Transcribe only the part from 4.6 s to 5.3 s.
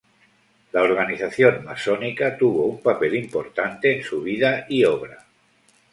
y obra.